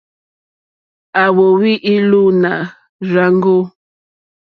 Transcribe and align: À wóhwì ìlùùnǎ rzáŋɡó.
À 1.21 1.23
wóhwì 1.35 1.71
ìlùùnǎ 1.93 2.51
rzáŋɡó. 3.07 3.55